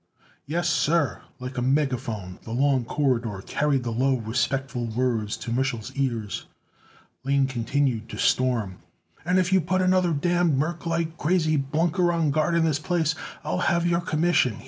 "Yes, 0.47 0.67
sir." 0.67 1.21
Like 1.39 1.59
a 1.59 1.61
megaphone 1.61 2.39
the 2.43 2.53
long 2.53 2.85
corridor 2.85 3.43
carried 3.45 3.83
the 3.83 3.91
low, 3.91 4.15
respectful 4.17 4.87
words 4.87 5.37
to 5.37 5.51
Mich'l's 5.51 5.91
ears. 5.95 6.47
Lane 7.23 7.45
continued 7.45 8.09
to 8.09 8.17
storm: 8.17 8.79
"And 9.23 9.37
if 9.37 9.53
you 9.53 9.61
put 9.61 9.79
another 9.81 10.11
damned 10.11 10.57
merclite 10.59 11.17
crazy 11.19 11.55
blunker 11.55 12.11
on 12.11 12.31
guard 12.31 12.55
in 12.55 12.65
this 12.65 12.79
place 12.79 13.13
I'll 13.43 13.59
have 13.69 13.85
your 13.85 14.01
commission. 14.01 14.57